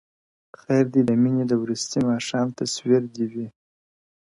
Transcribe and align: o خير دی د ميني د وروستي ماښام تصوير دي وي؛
o 0.53 0.55
خير 0.63 0.85
دی 0.93 1.01
د 1.05 1.09
ميني 1.21 1.43
د 1.47 1.53
وروستي 1.61 1.99
ماښام 2.09 2.47
تصوير 2.59 3.03
دي 3.13 3.25
وي؛ 3.33 3.47